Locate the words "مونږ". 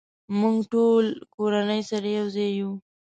0.39-0.57